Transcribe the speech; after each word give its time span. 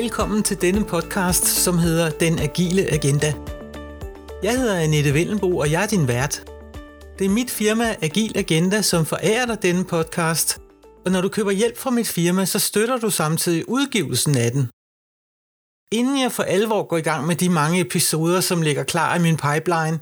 Velkommen 0.00 0.42
til 0.42 0.60
denne 0.60 0.84
podcast, 0.84 1.46
som 1.46 1.78
hedder 1.78 2.10
Den 2.10 2.38
Agile 2.38 2.92
Agenda. 2.92 3.34
Jeg 4.42 4.58
hedder 4.58 4.80
Annette 4.80 5.14
Vellenbo, 5.14 5.58
og 5.58 5.70
jeg 5.70 5.82
er 5.82 5.86
din 5.86 6.08
vært. 6.08 6.44
Det 7.18 7.24
er 7.24 7.30
mit 7.30 7.50
firma 7.50 7.96
Agil 8.02 8.38
Agenda, 8.38 8.82
som 8.82 9.06
forærer 9.06 9.46
dig 9.46 9.62
denne 9.62 9.84
podcast, 9.84 10.58
og 11.04 11.12
når 11.12 11.20
du 11.20 11.28
køber 11.28 11.50
hjælp 11.50 11.76
fra 11.78 11.90
mit 11.90 12.08
firma, 12.08 12.44
så 12.44 12.58
støtter 12.58 12.98
du 12.98 13.10
samtidig 13.10 13.68
udgivelsen 13.68 14.36
af 14.36 14.50
den. 14.50 14.68
Inden 15.98 16.20
jeg 16.20 16.32
for 16.32 16.42
alvor 16.42 16.82
går 16.82 16.96
i 16.96 17.08
gang 17.10 17.26
med 17.26 17.36
de 17.36 17.48
mange 17.48 17.80
episoder, 17.80 18.40
som 18.40 18.62
ligger 18.62 18.84
klar 18.84 19.16
i 19.16 19.22
min 19.22 19.36
pipeline, 19.36 20.00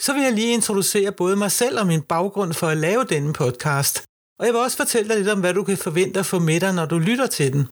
så 0.00 0.12
vil 0.12 0.22
jeg 0.22 0.32
lige 0.32 0.54
introducere 0.54 1.12
både 1.12 1.36
mig 1.36 1.50
selv 1.50 1.80
og 1.80 1.86
min 1.86 2.02
baggrund 2.02 2.52
for 2.52 2.66
at 2.66 2.76
lave 2.76 3.04
denne 3.04 3.32
podcast. 3.32 4.04
Og 4.38 4.46
jeg 4.46 4.54
vil 4.54 4.60
også 4.60 4.76
fortælle 4.76 5.08
dig 5.08 5.16
lidt 5.16 5.28
om, 5.28 5.40
hvad 5.40 5.54
du 5.54 5.64
kan 5.64 5.76
forvente 5.76 6.20
at 6.20 6.26
få 6.26 6.38
med 6.38 6.60
dig, 6.60 6.74
når 6.74 6.86
du 6.86 6.98
lytter 6.98 7.26
til 7.26 7.52
den. 7.52 7.68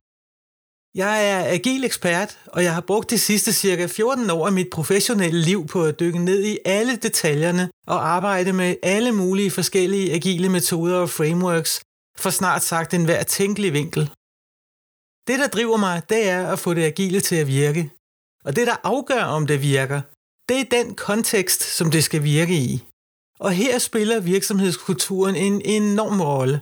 Jeg 0.94 1.30
er 1.30 1.44
agil 1.44 1.84
ekspert, 1.84 2.38
og 2.46 2.64
jeg 2.64 2.74
har 2.74 2.80
brugt 2.80 3.10
de 3.10 3.18
sidste 3.18 3.52
cirka 3.52 3.86
14 3.86 4.30
år 4.30 4.46
af 4.46 4.52
mit 4.52 4.70
professionelle 4.72 5.40
liv 5.40 5.66
på 5.66 5.84
at 5.84 6.00
dykke 6.00 6.18
ned 6.18 6.44
i 6.44 6.58
alle 6.64 6.96
detaljerne 6.96 7.70
og 7.86 8.08
arbejde 8.08 8.52
med 8.52 8.76
alle 8.82 9.12
mulige 9.12 9.50
forskellige 9.50 10.12
agile 10.12 10.48
metoder 10.48 10.96
og 10.96 11.10
frameworks 11.10 11.80
for 12.18 12.30
snart 12.30 12.62
sagt 12.62 12.94
en 12.94 13.04
hver 13.04 13.22
tænkelig 13.22 13.72
vinkel. 13.72 14.02
Det, 15.28 15.38
der 15.38 15.46
driver 15.46 15.76
mig, 15.76 16.02
det 16.08 16.28
er 16.28 16.52
at 16.52 16.58
få 16.58 16.74
det 16.74 16.84
agile 16.84 17.20
til 17.20 17.36
at 17.36 17.46
virke. 17.46 17.90
Og 18.44 18.56
det, 18.56 18.66
der 18.66 18.76
afgør, 18.82 19.22
om 19.22 19.46
det 19.46 19.62
virker, 19.62 20.00
det 20.48 20.60
er 20.60 20.82
den 20.82 20.94
kontekst, 20.94 21.62
som 21.62 21.90
det 21.90 22.04
skal 22.04 22.22
virke 22.22 22.54
i. 22.54 22.84
Og 23.40 23.52
her 23.52 23.78
spiller 23.78 24.20
virksomhedskulturen 24.20 25.36
en 25.36 25.62
enorm 25.64 26.20
rolle. 26.20 26.60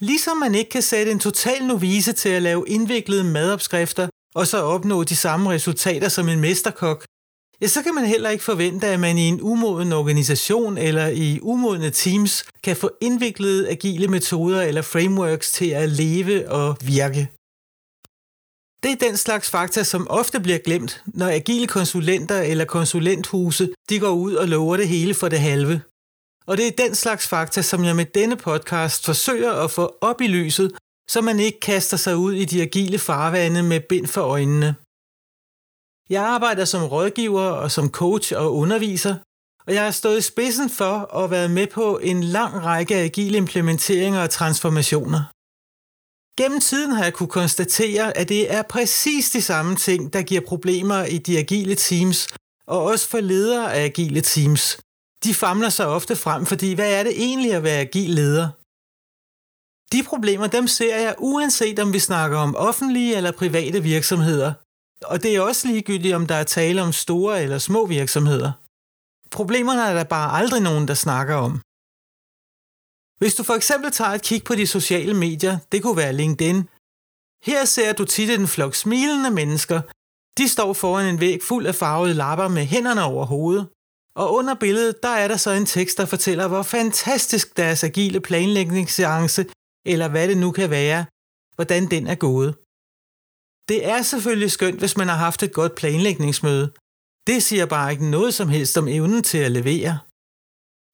Ligesom 0.00 0.36
man 0.36 0.54
ikke 0.54 0.70
kan 0.70 0.82
sætte 0.82 1.12
en 1.12 1.18
total 1.18 1.64
novise 1.64 2.12
til 2.12 2.28
at 2.28 2.42
lave 2.42 2.64
indviklede 2.68 3.24
madopskrifter 3.24 4.08
og 4.34 4.46
så 4.46 4.58
opnå 4.58 5.04
de 5.04 5.16
samme 5.16 5.50
resultater 5.50 6.08
som 6.08 6.28
en 6.28 6.40
mesterkok, 6.40 7.04
ja, 7.60 7.66
så 7.66 7.82
kan 7.82 7.94
man 7.94 8.04
heller 8.04 8.30
ikke 8.30 8.44
forvente, 8.44 8.86
at 8.86 9.00
man 9.00 9.18
i 9.18 9.28
en 9.28 9.40
umoden 9.42 9.92
organisation 9.92 10.78
eller 10.78 11.06
i 11.06 11.38
umodne 11.42 11.90
teams 11.90 12.44
kan 12.62 12.76
få 12.76 12.90
indviklede 13.00 13.70
agile 13.70 14.08
metoder 14.08 14.62
eller 14.62 14.82
frameworks 14.82 15.52
til 15.52 15.70
at 15.70 15.88
leve 15.88 16.50
og 16.50 16.76
virke. 16.80 17.28
Det 18.82 18.92
er 18.92 19.08
den 19.08 19.16
slags 19.16 19.50
fakta, 19.50 19.82
som 19.84 20.06
ofte 20.10 20.40
bliver 20.40 20.58
glemt, 20.58 21.02
når 21.06 21.28
agile 21.28 21.66
konsulenter 21.66 22.40
eller 22.40 22.64
konsulenthuse 22.64 23.68
de 23.88 23.98
går 23.98 24.10
ud 24.10 24.34
og 24.34 24.48
lover 24.48 24.76
det 24.76 24.88
hele 24.88 25.14
for 25.14 25.28
det 25.28 25.40
halve. 25.40 25.80
Og 26.48 26.56
det 26.56 26.66
er 26.66 26.84
den 26.84 26.94
slags 26.94 27.28
fakta, 27.28 27.62
som 27.62 27.84
jeg 27.84 27.96
med 27.96 28.04
denne 28.04 28.36
podcast 28.36 29.04
forsøger 29.04 29.52
at 29.52 29.70
få 29.70 29.96
op 30.00 30.20
i 30.20 30.26
lyset, 30.26 30.72
så 31.10 31.20
man 31.20 31.40
ikke 31.40 31.60
kaster 31.60 31.96
sig 31.96 32.16
ud 32.16 32.32
i 32.32 32.44
de 32.44 32.62
agile 32.62 32.98
farvande 32.98 33.62
med 33.62 33.80
bind 33.80 34.06
for 34.06 34.20
øjnene. 34.20 34.74
Jeg 36.10 36.22
arbejder 36.22 36.64
som 36.64 36.84
rådgiver 36.84 37.42
og 37.42 37.70
som 37.70 37.90
coach 37.90 38.32
og 38.36 38.54
underviser, 38.54 39.14
og 39.66 39.74
jeg 39.74 39.84
har 39.84 39.90
stået 39.90 40.18
i 40.18 40.22
spidsen 40.32 40.70
for 40.70 41.14
at 41.16 41.30
være 41.30 41.48
med 41.48 41.66
på 41.66 41.98
en 41.98 42.24
lang 42.24 42.64
række 42.64 42.96
agile 42.96 43.36
implementeringer 43.36 44.22
og 44.22 44.30
transformationer. 44.30 45.22
Gennem 46.38 46.60
tiden 46.60 46.92
har 46.92 47.04
jeg 47.04 47.14
kunne 47.14 47.28
konstatere, 47.40 48.16
at 48.16 48.28
det 48.28 48.52
er 48.52 48.62
præcis 48.62 49.30
de 49.30 49.42
samme 49.42 49.76
ting, 49.76 50.12
der 50.12 50.22
giver 50.22 50.40
problemer 50.40 51.04
i 51.04 51.18
de 51.18 51.38
agile 51.38 51.74
teams, 51.74 52.28
og 52.66 52.82
også 52.82 53.08
for 53.08 53.20
ledere 53.20 53.74
af 53.74 53.84
agile 53.84 54.20
teams. 54.20 54.78
De 55.24 55.34
famler 55.34 55.68
sig 55.68 55.86
ofte 55.86 56.16
frem, 56.16 56.46
fordi 56.46 56.74
hvad 56.74 56.92
er 56.98 57.02
det 57.02 57.12
egentlig 57.24 57.52
at 57.54 57.62
være 57.62 57.80
agil 57.80 58.10
leder? 58.10 58.48
De 59.92 60.02
problemer, 60.10 60.46
dem 60.46 60.66
ser 60.66 60.96
jeg 60.96 61.14
uanset 61.18 61.78
om 61.78 61.92
vi 61.92 61.98
snakker 61.98 62.38
om 62.38 62.56
offentlige 62.56 63.16
eller 63.16 63.32
private 63.32 63.82
virksomheder. 63.82 64.52
Og 65.04 65.22
det 65.22 65.36
er 65.36 65.40
også 65.40 65.68
ligegyldigt, 65.68 66.14
om 66.14 66.26
der 66.26 66.34
er 66.34 66.44
tale 66.44 66.82
om 66.82 66.92
store 66.92 67.42
eller 67.42 67.58
små 67.58 67.86
virksomheder. 67.86 68.52
Problemerne 69.30 69.82
er 69.82 69.94
der 69.94 70.04
bare 70.04 70.38
aldrig 70.40 70.62
nogen, 70.62 70.88
der 70.88 70.94
snakker 70.94 71.34
om. 71.34 71.52
Hvis 73.20 73.34
du 73.34 73.42
for 73.42 73.54
eksempel 73.54 73.90
tager 73.90 74.10
et 74.10 74.22
kig 74.22 74.44
på 74.44 74.54
de 74.54 74.66
sociale 74.66 75.14
medier, 75.14 75.58
det 75.72 75.82
kunne 75.82 75.96
være 75.96 76.12
LinkedIn, 76.12 76.68
her 77.48 77.64
ser 77.64 77.92
du 77.92 78.04
tit 78.04 78.30
en 78.30 78.48
flok 78.48 78.74
smilende 78.74 79.30
mennesker. 79.30 79.80
De 80.38 80.48
står 80.48 80.72
foran 80.72 81.06
en 81.06 81.20
væg 81.20 81.38
fuld 81.42 81.66
af 81.66 81.74
farvede 81.74 82.14
lapper 82.14 82.48
med 82.48 82.64
hænderne 82.64 83.02
over 83.02 83.24
hovedet, 83.26 83.68
og 84.20 84.26
under 84.38 84.54
billedet, 84.54 85.02
der 85.02 85.14
er 85.22 85.28
der 85.28 85.36
så 85.36 85.50
en 85.50 85.66
tekst, 85.66 85.98
der 85.98 86.06
fortæller, 86.06 86.48
hvor 86.48 86.62
fantastisk 86.62 87.56
deres 87.56 87.84
agile 87.84 88.20
planlægningsseance, 88.20 89.46
eller 89.86 90.08
hvad 90.08 90.28
det 90.28 90.38
nu 90.38 90.50
kan 90.50 90.70
være, 90.70 91.06
hvordan 91.56 91.90
den 91.90 92.06
er 92.06 92.14
gået. 92.14 92.50
Det 93.70 93.78
er 93.92 94.02
selvfølgelig 94.02 94.50
skønt, 94.50 94.78
hvis 94.78 94.96
man 94.96 95.08
har 95.08 95.16
haft 95.16 95.42
et 95.42 95.52
godt 95.52 95.74
planlægningsmøde. 95.74 96.66
Det 97.26 97.42
siger 97.42 97.66
bare 97.66 97.92
ikke 97.92 98.10
noget 98.10 98.34
som 98.34 98.48
helst 98.48 98.78
om 98.78 98.88
evnen 98.88 99.22
til 99.22 99.38
at 99.38 99.52
levere. 99.52 99.98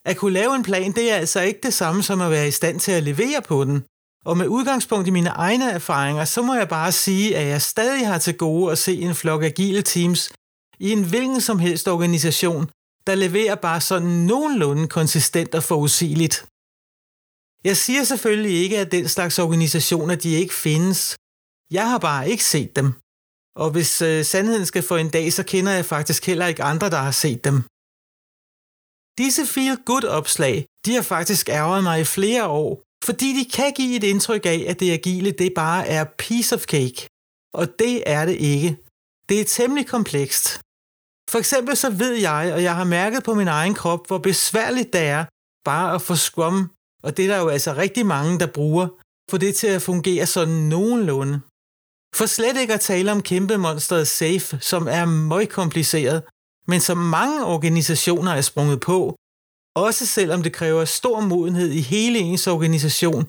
At 0.07 0.17
kunne 0.17 0.33
lave 0.33 0.55
en 0.57 0.63
plan, 0.63 0.93
det 0.93 1.11
er 1.11 1.17
altså 1.17 1.41
ikke 1.41 1.61
det 1.63 1.75
samme 1.75 2.03
som 2.03 2.21
at 2.21 2.31
være 2.31 2.49
i 2.49 2.59
stand 2.61 2.81
til 2.81 2.93
at 2.93 3.03
levere 3.03 3.43
på 3.43 3.65
den. 3.65 3.85
Og 4.25 4.37
med 4.37 4.49
udgangspunkt 4.49 5.09
i 5.09 5.17
mine 5.19 5.31
egne 5.31 5.71
erfaringer, 5.71 6.25
så 6.25 6.43
må 6.43 6.55
jeg 6.55 6.69
bare 6.69 6.93
sige, 6.93 7.37
at 7.37 7.47
jeg 7.47 7.63
stadig 7.63 8.07
har 8.07 8.19
til 8.19 8.37
gode 8.37 8.73
at 8.73 8.79
se 8.79 8.95
en 8.97 9.15
flok 9.15 9.43
agile 9.43 9.83
teams 9.83 10.33
i 10.79 10.93
en 10.93 11.09
hvilken 11.09 11.41
som 11.41 11.59
helst 11.59 11.89
organisation, 11.89 12.71
der 13.07 13.15
leverer 13.15 13.55
bare 13.55 13.81
sådan 13.81 14.15
nogenlunde 14.31 14.89
konsistent 14.89 15.55
og 15.55 15.63
forudsigeligt. 15.63 16.37
Jeg 17.69 17.77
siger 17.77 18.05
selvfølgelig 18.05 18.55
ikke, 18.63 18.79
at 18.79 18.93
den 18.93 19.09
slags 19.09 19.39
organisationer 19.39 20.15
de 20.15 20.31
ikke 20.43 20.55
findes. 20.55 21.17
Jeg 21.71 21.91
har 21.91 21.99
bare 21.99 22.29
ikke 22.31 22.45
set 22.45 22.77
dem. 22.77 22.89
Og 23.63 23.71
hvis 23.71 24.03
øh, 24.03 24.25
sandheden 24.25 24.67
skal 24.67 24.83
få 24.83 24.97
en 24.97 25.11
dag, 25.11 25.33
så 25.33 25.43
kender 25.53 25.73
jeg 25.73 25.85
faktisk 25.85 26.27
heller 26.27 26.47
ikke 26.47 26.63
andre, 26.63 26.91
der 26.91 27.03
har 27.09 27.17
set 27.25 27.45
dem. 27.45 27.57
Disse 29.23 29.43
feel-good-opslag, 29.55 30.57
de 30.85 30.95
har 30.95 31.03
faktisk 31.03 31.49
ærget 31.49 31.83
mig 31.83 32.01
i 32.01 32.05
flere 32.05 32.47
år, 32.49 32.83
fordi 33.05 33.29
de 33.39 33.51
kan 33.51 33.73
give 33.73 33.97
et 33.97 34.05
indtryk 34.05 34.47
af, 34.47 34.65
at 34.69 34.81
det 34.81 34.93
agile 34.93 35.31
det 35.31 35.53
bare 35.55 35.87
er 35.87 36.05
piece 36.19 36.55
of 36.55 36.65
cake. 36.65 37.09
Og 37.55 37.79
det 37.79 38.03
er 38.07 38.25
det 38.27 38.37
ikke. 38.55 38.77
Det 39.29 39.41
er 39.41 39.45
temmelig 39.45 39.87
komplekst. 39.87 40.61
For 41.31 41.39
eksempel 41.39 41.77
så 41.77 41.91
ved 41.91 42.15
jeg, 42.15 42.53
og 42.55 42.63
jeg 42.63 42.75
har 42.77 42.85
mærket 42.85 43.25
på 43.25 43.35
min 43.35 43.49
egen 43.49 43.75
krop, 43.75 44.07
hvor 44.07 44.19
besværligt 44.19 44.93
det 44.93 45.01
er 45.01 45.25
bare 45.65 45.95
at 45.95 46.03
få 46.03 46.15
Scrum, 46.15 46.71
og 47.03 47.17
det 47.17 47.25
er 47.25 47.29
der 47.29 47.39
jo 47.39 47.49
altså 47.49 47.75
rigtig 47.75 48.07
mange, 48.07 48.39
der 48.39 48.47
bruger, 48.47 48.89
for 49.31 49.39
det 49.39 49.57
til 49.57 49.67
at 49.67 49.83
fungere 49.83 50.27
sådan 50.27 50.55
nogenlunde. 50.55 51.41
For 52.15 52.27
slet 52.27 52.57
ikke 52.57 52.75
at 52.75 52.81
tale 52.81 53.13
om 53.13 53.23
kæmpe 53.23 53.57
monsteret 53.57 54.09
Safe, 54.09 54.59
som 54.61 54.89
er 54.89 55.05
meget 55.05 55.49
kompliceret, 55.49 56.23
men 56.67 56.81
som 56.81 56.99
mange 56.99 57.45
organisationer 57.45 58.33
er 58.33 58.41
sprunget 58.41 58.81
på, 58.81 59.17
også 59.77 60.07
selvom 60.07 60.43
det 60.43 60.53
kræver 60.53 60.85
stor 60.85 61.21
modenhed 61.21 61.71
i 61.71 61.81
hele 61.81 62.19
ens 62.19 62.47
organisation, 62.47 63.29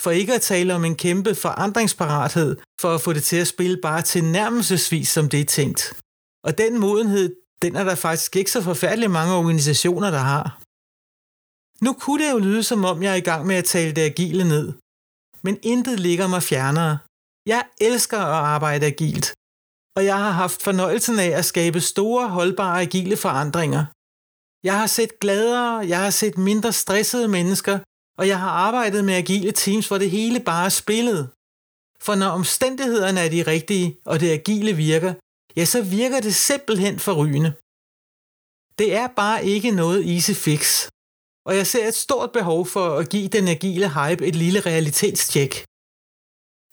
for 0.00 0.10
ikke 0.10 0.34
at 0.34 0.42
tale 0.42 0.74
om 0.74 0.84
en 0.84 0.96
kæmpe 0.96 1.34
forandringsparathed 1.34 2.56
for 2.80 2.94
at 2.94 3.00
få 3.00 3.12
det 3.12 3.24
til 3.24 3.36
at 3.36 3.46
spille 3.46 3.78
bare 3.82 4.02
til 4.02 4.24
nærmelsesvis, 4.24 5.08
som 5.08 5.28
det 5.28 5.40
er 5.40 5.44
tænkt. 5.44 6.02
Og 6.46 6.58
den 6.58 6.78
modenhed, 6.78 7.36
den 7.62 7.76
er 7.76 7.84
der 7.84 7.94
faktisk 7.94 8.36
ikke 8.36 8.50
så 8.50 8.62
forfærdelig 8.62 9.10
mange 9.10 9.34
organisationer, 9.34 10.10
der 10.10 10.24
har. 10.32 10.46
Nu 11.84 11.92
kunne 11.92 12.24
det 12.24 12.32
jo 12.32 12.38
lyde 12.38 12.62
som 12.62 12.84
om, 12.84 13.02
jeg 13.02 13.12
er 13.12 13.20
i 13.24 13.28
gang 13.30 13.46
med 13.46 13.56
at 13.56 13.64
tale 13.64 13.92
det 13.92 14.02
agile 14.02 14.44
ned. 14.44 14.72
Men 15.42 15.58
intet 15.62 16.00
ligger 16.00 16.26
mig 16.26 16.42
fjernere. 16.42 16.98
Jeg 17.46 17.62
elsker 17.80 18.18
at 18.18 18.44
arbejde 18.54 18.86
agilt, 18.86 19.34
og 19.96 20.04
jeg 20.04 20.18
har 20.18 20.30
haft 20.30 20.62
fornøjelsen 20.62 21.18
af 21.18 21.30
at 21.38 21.44
skabe 21.44 21.80
store, 21.80 22.28
holdbare 22.28 22.80
agile 22.80 23.16
forandringer. 23.16 23.84
Jeg 24.66 24.78
har 24.78 24.86
set 24.86 25.20
gladere, 25.20 25.88
jeg 25.92 26.00
har 26.04 26.10
set 26.10 26.38
mindre 26.38 26.72
stressede 26.72 27.28
mennesker, 27.28 27.78
og 28.18 28.28
jeg 28.28 28.38
har 28.40 28.50
arbejdet 28.50 29.04
med 29.04 29.14
agile 29.14 29.52
teams, 29.52 29.88
hvor 29.88 29.98
det 29.98 30.10
hele 30.10 30.40
bare 30.40 30.64
er 30.64 30.68
spillet. 30.82 31.30
For 32.00 32.14
når 32.14 32.28
omstændighederne 32.28 33.20
er 33.20 33.30
de 33.30 33.42
rigtige, 33.42 33.96
og 34.04 34.20
det 34.20 34.30
agile 34.30 34.72
virker, 34.72 35.14
ja, 35.56 35.64
så 35.64 35.82
virker 35.82 36.20
det 36.20 36.34
simpelthen 36.34 36.98
forrygende. 36.98 37.50
Det 38.78 38.88
er 39.00 39.06
bare 39.22 39.38
ikke 39.54 39.70
noget 39.70 40.00
easy 40.14 40.34
fix, 40.46 40.62
og 41.48 41.52
jeg 41.58 41.66
ser 41.66 41.84
et 41.88 41.94
stort 41.94 42.30
behov 42.32 42.66
for 42.74 42.86
at 43.00 43.08
give 43.08 43.28
den 43.28 43.48
agile 43.48 43.88
hype 43.98 44.26
et 44.28 44.36
lille 44.36 44.60
realitetstjek. 44.60 45.52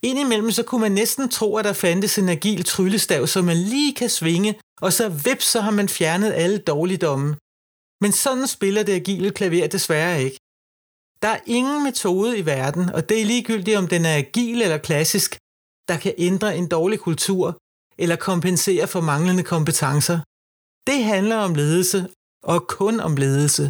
Indimellem 0.09 0.51
så 0.51 0.63
kunne 0.63 0.81
man 0.81 0.91
næsten 0.91 1.29
tro, 1.29 1.49
at 1.57 1.65
der 1.65 1.73
fandtes 1.73 2.17
en 2.17 2.29
agil 2.29 2.63
tryllestav, 2.63 3.27
som 3.27 3.45
man 3.45 3.57
lige 3.57 3.93
kan 3.95 4.09
svinge, 4.09 4.59
og 4.81 4.93
så 4.93 5.09
vips, 5.09 5.45
så 5.45 5.59
har 5.61 5.71
man 5.71 5.89
fjernet 5.89 6.31
alle 6.33 6.57
dårligdomme. 6.57 7.29
Men 8.03 8.11
sådan 8.11 8.47
spiller 8.47 8.83
det 8.83 8.93
agile 9.01 9.31
klaver 9.31 9.67
desværre 9.67 10.23
ikke. 10.23 10.37
Der 11.21 11.27
er 11.27 11.41
ingen 11.45 11.83
metode 11.83 12.37
i 12.37 12.45
verden, 12.45 12.89
og 12.95 13.09
det 13.09 13.21
er 13.21 13.25
ligegyldigt 13.25 13.77
om 13.77 13.87
den 13.87 14.05
er 14.05 14.15
agil 14.15 14.61
eller 14.61 14.77
klassisk, 14.77 15.29
der 15.89 15.97
kan 16.03 16.13
ændre 16.17 16.57
en 16.57 16.67
dårlig 16.67 16.99
kultur 16.99 17.57
eller 18.03 18.15
kompensere 18.15 18.87
for 18.87 19.01
manglende 19.01 19.43
kompetencer. 19.43 20.19
Det 20.89 21.03
handler 21.03 21.37
om 21.37 21.55
ledelse, 21.55 21.99
og 22.43 22.67
kun 22.67 22.99
om 22.99 23.15
ledelse. 23.15 23.65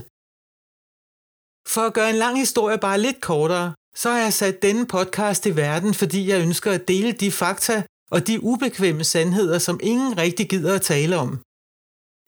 For 1.73 1.81
at 1.81 1.93
gøre 1.93 2.09
en 2.09 2.15
lang 2.15 2.35
historie 2.39 2.77
bare 2.77 2.99
lidt 2.99 3.21
kortere, 3.21 3.73
så 3.95 4.09
har 4.11 4.19
jeg 4.19 4.33
sat 4.33 4.61
denne 4.61 4.85
podcast 4.87 5.45
i 5.45 5.55
verden, 5.55 5.93
fordi 5.93 6.29
jeg 6.29 6.41
ønsker 6.41 6.71
at 6.71 6.87
dele 6.87 7.11
de 7.11 7.31
fakta 7.31 7.83
og 8.11 8.27
de 8.27 8.43
ubekvemme 8.43 9.03
sandheder, 9.03 9.59
som 9.59 9.79
ingen 9.83 10.17
rigtig 10.17 10.49
gider 10.49 10.75
at 10.75 10.81
tale 10.81 11.17
om. 11.17 11.29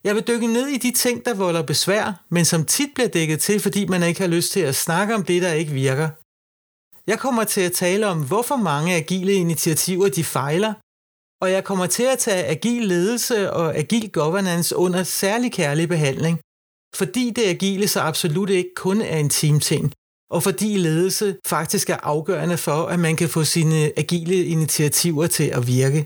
Jeg 0.03 0.15
vil 0.15 0.27
dykke 0.27 0.47
ned 0.47 0.67
i 0.67 0.77
de 0.77 0.91
ting, 0.91 1.25
der 1.25 1.33
volder 1.33 1.63
besvær, 1.63 2.25
men 2.29 2.45
som 2.45 2.65
tit 2.65 2.93
bliver 2.93 3.07
dækket 3.09 3.39
til, 3.39 3.59
fordi 3.59 3.85
man 3.85 4.03
ikke 4.03 4.21
har 4.21 4.27
lyst 4.27 4.51
til 4.51 4.59
at 4.59 4.75
snakke 4.75 5.15
om 5.15 5.23
det, 5.25 5.41
der 5.41 5.53
ikke 5.53 5.71
virker. 5.71 6.09
Jeg 7.07 7.19
kommer 7.19 7.43
til 7.43 7.61
at 7.61 7.71
tale 7.71 8.07
om, 8.07 8.27
hvorfor 8.27 8.55
mange 8.55 8.95
agile 8.95 9.33
initiativer 9.33 10.09
de 10.09 10.23
fejler, 10.23 10.73
og 11.41 11.51
jeg 11.51 11.63
kommer 11.63 11.85
til 11.85 12.03
at 12.03 12.19
tage 12.19 12.45
agil 12.45 12.87
ledelse 12.87 13.51
og 13.51 13.77
agil 13.77 14.11
governance 14.11 14.75
under 14.75 15.03
særlig 15.03 15.51
kærlig 15.51 15.89
behandling, 15.89 16.39
fordi 16.95 17.29
det 17.29 17.43
agile 17.43 17.87
så 17.87 17.99
absolut 17.99 18.49
ikke 18.49 18.73
kun 18.75 19.01
er 19.01 19.17
en 19.17 19.29
teamting, 19.29 19.93
og 20.29 20.43
fordi 20.43 20.77
ledelse 20.77 21.37
faktisk 21.47 21.89
er 21.89 21.97
afgørende 22.03 22.57
for, 22.57 22.85
at 22.85 22.99
man 22.99 23.15
kan 23.15 23.29
få 23.29 23.43
sine 23.43 23.99
agile 23.99 24.45
initiativer 24.45 25.27
til 25.27 25.49
at 25.57 25.67
virke. 25.67 26.05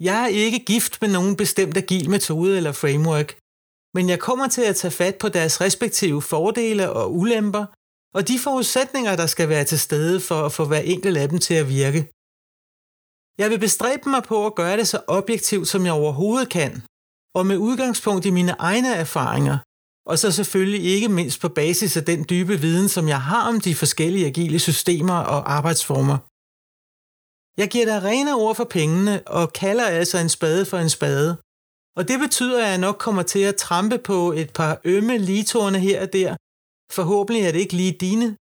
Jeg 0.00 0.22
er 0.22 0.26
ikke 0.26 0.64
gift 0.72 1.02
med 1.02 1.10
nogen 1.10 1.36
bestemt 1.36 1.76
agil 1.76 2.10
metode 2.10 2.56
eller 2.56 2.72
framework, 2.72 3.38
men 3.94 4.08
jeg 4.08 4.20
kommer 4.20 4.48
til 4.48 4.62
at 4.62 4.76
tage 4.76 4.90
fat 4.90 5.16
på 5.18 5.28
deres 5.28 5.60
respektive 5.60 6.22
fordele 6.22 6.90
og 6.90 7.14
ulemper, 7.14 7.64
og 8.16 8.28
de 8.28 8.38
forudsætninger, 8.38 9.16
der 9.16 9.26
skal 9.26 9.48
være 9.48 9.64
til 9.64 9.80
stede 9.80 10.20
for 10.20 10.34
at 10.46 10.52
få 10.52 10.64
hver 10.64 10.78
enkelt 10.78 11.16
af 11.16 11.28
dem 11.28 11.38
til 11.38 11.54
at 11.54 11.68
virke. 11.68 12.00
Jeg 13.38 13.50
vil 13.50 13.58
bestræbe 13.58 14.08
mig 14.10 14.22
på 14.22 14.46
at 14.46 14.54
gøre 14.54 14.76
det 14.76 14.88
så 14.88 15.00
objektivt, 15.06 15.68
som 15.68 15.84
jeg 15.84 15.92
overhovedet 15.92 16.48
kan, 16.48 16.82
og 17.34 17.46
med 17.46 17.56
udgangspunkt 17.56 18.24
i 18.26 18.30
mine 18.30 18.54
egne 18.58 18.94
erfaringer, 18.94 19.58
og 20.10 20.18
så 20.18 20.32
selvfølgelig 20.32 20.84
ikke 20.94 21.08
mindst 21.08 21.40
på 21.40 21.48
basis 21.48 21.96
af 21.96 22.04
den 22.04 22.26
dybe 22.30 22.56
viden, 22.60 22.88
som 22.88 23.08
jeg 23.08 23.20
har 23.20 23.48
om 23.48 23.60
de 23.60 23.74
forskellige 23.74 24.26
agile 24.26 24.58
systemer 24.58 25.18
og 25.34 25.52
arbejdsformer. 25.52 26.18
Jeg 27.60 27.68
giver 27.68 27.84
dig 27.84 28.02
rene 28.02 28.34
ord 28.34 28.56
for 28.56 28.64
pengene 28.64 29.22
og 29.26 29.52
kalder 29.52 29.86
altså 29.86 30.18
en 30.18 30.28
spade 30.28 30.66
for 30.66 30.78
en 30.78 30.90
spade. 30.90 31.36
Og 31.98 32.08
det 32.08 32.18
betyder, 32.20 32.64
at 32.64 32.70
jeg 32.70 32.78
nok 32.78 32.98
kommer 32.98 33.22
til 33.22 33.42
at 33.50 33.56
trampe 33.56 33.98
på 33.98 34.32
et 34.32 34.50
par 34.52 34.80
ømme 34.84 35.18
ligetårne 35.18 35.78
her 35.78 36.02
og 36.02 36.12
der. 36.12 36.36
Forhåbentlig 36.92 37.42
er 37.44 37.52
det 37.52 37.58
ikke 37.58 37.76
lige 37.76 37.92
dine. 37.92 38.36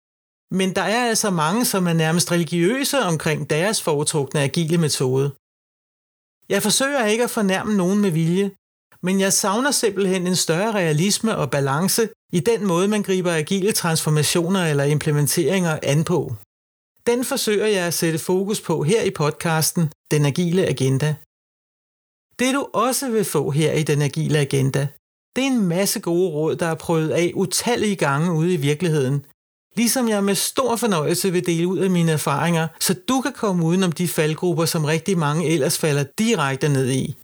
Men 0.52 0.76
der 0.76 0.82
er 0.82 1.10
altså 1.10 1.30
mange, 1.30 1.66
som 1.66 1.88
er 1.88 1.94
nærmest 1.94 2.32
religiøse 2.32 3.00
omkring 3.00 3.50
deres 3.50 3.82
foretrukne 3.82 4.42
agile 4.42 4.78
metode. 4.78 5.32
Jeg 6.50 6.64
forsøger 6.64 7.06
ikke 7.06 7.24
at 7.24 7.30
fornærme 7.30 7.78
nogen 7.78 8.00
med 8.02 8.12
vilje, 8.12 8.52
men 9.02 9.20
jeg 9.20 9.34
savner 9.34 9.72
simpelthen 9.72 10.28
en 10.28 10.36
større 10.36 10.72
realisme 10.72 11.38
og 11.38 11.52
balance 11.52 12.10
i 12.34 12.40
den 12.40 12.68
måde, 12.68 12.88
man 12.88 13.04
griber 13.04 13.32
agile 13.32 13.72
transformationer 13.72 14.66
eller 14.66 14.84
implementeringer 14.84 15.80
an 15.84 16.04
på. 16.04 16.36
Den 17.08 17.26
forsøger 17.26 17.68
jeg 17.68 17.86
at 17.88 17.94
sætte 17.94 18.20
fokus 18.20 18.62
på 18.62 18.84
her 18.84 19.02
i 19.02 19.12
podcasten 19.12 19.92
Den 20.12 20.26
Agile 20.26 20.66
Agenda. 20.66 21.16
Det 22.40 22.54
du 22.54 22.70
også 22.74 23.10
vil 23.10 23.26
få 23.26 23.52
her 23.52 23.72
i 23.74 23.84
Den 23.84 24.02
Agile 24.02 24.40
Agenda, 24.40 24.88
det 25.36 25.42
er 25.44 25.48
en 25.48 25.68
masse 25.68 26.00
gode 26.00 26.30
råd, 26.30 26.56
der 26.56 26.66
er 26.66 26.76
prøvet 26.76 27.10
af 27.10 27.32
utallige 27.36 27.96
gange 27.96 28.34
ude 28.34 28.54
i 28.54 28.58
virkeligheden, 28.58 29.26
ligesom 29.76 30.10
jeg 30.10 30.24
med 30.24 30.36
stor 30.36 30.76
fornøjelse 30.76 31.32
vil 31.32 31.46
dele 31.46 31.68
ud 31.68 31.78
af 31.78 31.90
mine 31.90 32.12
erfaringer, 32.12 32.68
så 32.80 32.94
du 33.10 33.22
kan 33.22 33.34
komme 33.34 33.66
uden 33.66 33.84
om 33.84 33.92
de 33.92 34.08
faldgrupper, 34.08 34.66
som 34.66 34.86
rigtig 34.86 35.18
mange 35.18 35.48
ellers 35.48 35.78
falder 35.78 36.06
direkte 36.18 36.70
ned 36.70 36.90
i. 36.92 37.16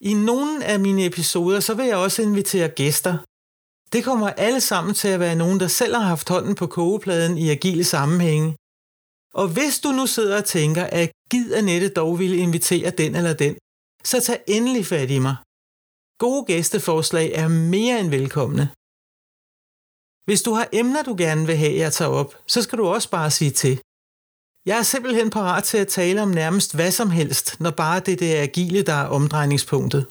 I 0.00 0.14
nogle 0.14 0.64
af 0.64 0.80
mine 0.80 1.06
episoder, 1.06 1.60
så 1.60 1.74
vil 1.74 1.86
jeg 1.86 1.96
også 1.96 2.22
invitere 2.22 2.68
gæster. 2.68 3.14
Det 3.92 4.04
kommer 4.04 4.30
alle 4.30 4.60
sammen 4.60 4.94
til 4.94 5.08
at 5.08 5.20
være 5.20 5.36
nogen, 5.36 5.60
der 5.60 5.68
selv 5.68 5.94
har 5.94 6.02
haft 6.02 6.28
hånden 6.28 6.54
på 6.54 6.66
kogepladen 6.66 7.38
i 7.38 7.50
agile 7.50 7.84
sammenhænge, 7.84 8.56
og 9.34 9.48
hvis 9.48 9.80
du 9.80 9.88
nu 9.88 10.06
sidder 10.06 10.36
og 10.38 10.44
tænker, 10.44 10.84
at 10.84 11.10
gid 11.30 11.52
Annette 11.54 11.88
dog 11.88 12.18
ville 12.18 12.36
invitere 12.36 12.90
den 12.90 13.14
eller 13.14 13.34
den, 13.34 13.54
så 14.04 14.20
tag 14.20 14.38
endelig 14.48 14.86
fat 14.86 15.10
i 15.10 15.18
mig. 15.18 15.36
Gode 16.18 16.44
gæsteforslag 16.44 17.32
er 17.32 17.48
mere 17.48 18.00
end 18.00 18.10
velkomne. 18.10 18.64
Hvis 20.24 20.42
du 20.42 20.52
har 20.52 20.68
emner, 20.72 21.02
du 21.02 21.14
gerne 21.18 21.46
vil 21.46 21.56
have, 21.56 21.76
jeg 21.76 21.92
tager 21.92 22.10
op, 22.10 22.34
så 22.46 22.62
skal 22.62 22.78
du 22.78 22.86
også 22.86 23.10
bare 23.10 23.30
sige 23.30 23.50
til. 23.50 23.80
Jeg 24.66 24.78
er 24.78 24.82
simpelthen 24.82 25.30
parat 25.30 25.64
til 25.64 25.78
at 25.78 25.88
tale 25.88 26.22
om 26.22 26.28
nærmest 26.28 26.74
hvad 26.74 26.90
som 26.90 27.10
helst, 27.10 27.60
når 27.60 27.70
bare 27.70 28.00
det 28.00 28.12
er 28.12 28.16
det 28.16 28.34
agile, 28.34 28.82
der 28.82 28.92
er 28.92 29.06
omdrejningspunktet. 29.06 30.06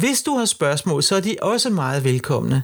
Hvis 0.00 0.22
du 0.22 0.32
har 0.38 0.44
spørgsmål, 0.44 1.02
så 1.02 1.14
er 1.16 1.20
de 1.20 1.36
også 1.42 1.70
meget 1.70 2.04
velkomne. 2.04 2.62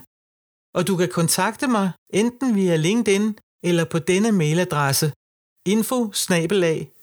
Og 0.74 0.86
du 0.86 0.96
kan 0.96 1.08
kontakte 1.08 1.66
mig 1.66 1.92
enten 2.10 2.54
via 2.54 2.76
LinkedIn 2.76 3.38
eller 3.64 3.84
på 3.84 3.98
denne 3.98 4.32
mailadresse 4.32 5.12
info 5.66 6.12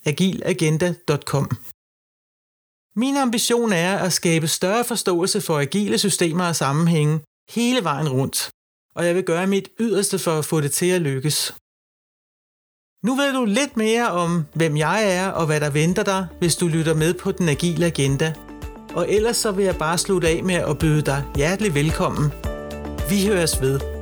agilagenda.com. 0.06 1.48
Min 2.96 3.18
ambition 3.18 3.72
er 3.74 3.98
at 3.98 4.14
skabe 4.14 4.48
større 4.48 4.86
forståelse 4.86 5.42
for 5.42 5.60
agile 5.60 5.98
systemer 5.98 6.46
og 6.48 6.56
sammenhænge 6.56 7.20
hele 7.50 7.84
vejen 7.84 8.10
rundt, 8.10 8.50
og 8.96 9.06
jeg 9.06 9.16
vil 9.16 9.24
gøre 9.24 9.48
mit 9.48 9.70
yderste 9.80 10.20
for 10.20 10.32
at 10.40 10.46
få 10.46 10.62
det 10.62 10.72
til 10.72 10.86
at 10.86 11.02
lykkes. 11.02 11.56
Nu 13.04 13.16
ved 13.16 13.34
du 13.34 13.46
lidt 13.46 13.78
mere 13.78 14.12
om, 14.12 14.46
hvem 14.56 14.78
jeg 14.78 15.16
er 15.18 15.28
og 15.28 15.46
hvad 15.46 15.60
der 15.60 15.70
venter 15.70 16.04
dig, 16.04 16.28
hvis 16.40 16.56
du 16.56 16.68
lytter 16.68 16.94
med 16.94 17.14
på 17.14 17.32
den 17.32 17.50
agile 17.50 17.86
agenda. 17.86 18.34
Og 18.94 19.10
ellers 19.10 19.38
så 19.38 19.52
vil 19.52 19.66
jeg 19.66 19.76
bare 19.76 19.98
slutte 19.98 20.28
af 20.28 20.44
med 20.44 20.56
at 20.56 20.80
byde 20.80 21.02
dig 21.02 21.24
hjertelig 21.36 21.74
velkommen. 21.74 22.32
Vi 23.10 23.26
høres 23.28 23.62
ved. 23.62 23.99